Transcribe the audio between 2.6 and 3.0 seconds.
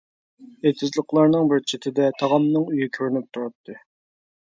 ئۆيى